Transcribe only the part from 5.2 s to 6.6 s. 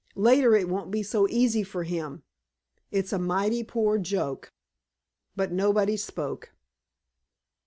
But nobody spoke.